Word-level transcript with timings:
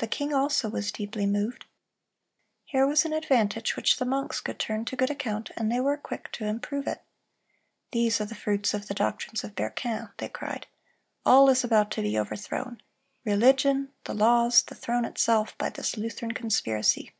The 0.00 0.06
king 0.06 0.34
also 0.34 0.68
was 0.68 0.92
deeply 0.92 1.24
moved. 1.24 1.64
Here 2.66 2.86
was 2.86 3.06
an 3.06 3.14
advantage 3.14 3.74
which 3.74 3.96
the 3.96 4.04
monks 4.04 4.38
could 4.38 4.58
turn 4.58 4.84
to 4.84 4.96
good 4.96 5.08
account, 5.08 5.48
and 5.56 5.72
they 5.72 5.80
were 5.80 5.96
quick 5.96 6.30
to 6.32 6.44
improve 6.44 6.86
it. 6.86 7.00
"These 7.90 8.20
are 8.20 8.26
the 8.26 8.34
fruits 8.34 8.74
of 8.74 8.86
the 8.86 8.92
doctrines 8.92 9.42
of 9.42 9.54
Berquin," 9.54 10.10
they 10.18 10.28
cried. 10.28 10.66
"All 11.24 11.48
is 11.48 11.64
about 11.64 11.90
to 11.92 12.02
be 12.02 12.18
overthrown—religion, 12.18 13.94
the 14.04 14.12
laws, 14.14 14.60
the 14.60 14.74
throne 14.74 15.06
itself—by 15.06 15.70
this 15.70 15.96
Lutheran 15.96 16.32
conspiracy." 16.32 17.12